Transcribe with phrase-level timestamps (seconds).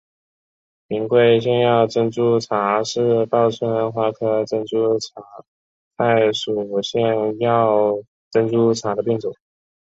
[0.87, 8.01] 云贵腺药珍珠菜是报春花科珍珠菜属腺药
[8.31, 9.31] 珍珠菜的变种。